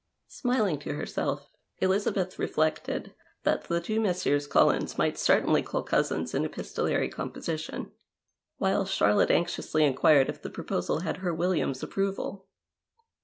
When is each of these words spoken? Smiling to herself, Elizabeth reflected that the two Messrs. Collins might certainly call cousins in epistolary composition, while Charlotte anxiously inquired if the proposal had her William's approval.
Smiling 0.29 0.79
to 0.79 0.95
herself, 0.95 1.51
Elizabeth 1.77 2.39
reflected 2.39 3.13
that 3.43 3.65
the 3.65 3.79
two 3.79 3.99
Messrs. 4.01 4.47
Collins 4.47 4.97
might 4.97 5.15
certainly 5.15 5.61
call 5.61 5.83
cousins 5.83 6.33
in 6.33 6.43
epistolary 6.43 7.07
composition, 7.07 7.91
while 8.57 8.83
Charlotte 8.85 9.29
anxiously 9.29 9.83
inquired 9.85 10.27
if 10.27 10.41
the 10.41 10.49
proposal 10.49 11.01
had 11.01 11.17
her 11.17 11.35
William's 11.35 11.83
approval. 11.83 12.47